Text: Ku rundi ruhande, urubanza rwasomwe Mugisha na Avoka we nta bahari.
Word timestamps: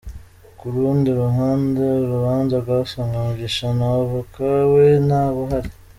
Ku 0.57 0.65
rundi 0.73 1.09
ruhande, 1.21 1.83
urubanza 2.03 2.55
rwasomwe 2.63 3.15
Mugisha 3.25 3.67
na 3.77 3.87
Avoka 3.99 4.45
we 4.73 4.85
nta 5.07 5.23
bahari. 5.35 5.69